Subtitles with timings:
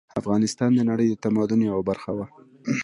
[0.19, 2.25] افغانستان د نړۍ د تمدن یوه برخه وه